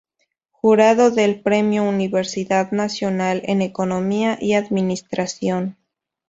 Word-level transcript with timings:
Jurado 0.51 1.11
del 1.11 1.41
premio 1.43 1.83
Universidad 1.83 2.71
Nacional 2.71 3.43
en 3.45 3.61
Economía 3.61 4.35
y 4.41 4.53
Administración. 4.55 5.77